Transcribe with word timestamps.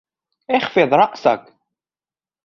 اخفض 0.49 0.93
رأسك! 0.93 1.53